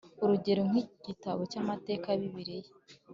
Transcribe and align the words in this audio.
urugero 0.23 0.61
nk 0.69 0.75
Igitabo 0.83 1.41
cy 1.51 1.57
Amateka 1.61 2.05
ya 2.09 2.21
Bibiliya 2.21 2.71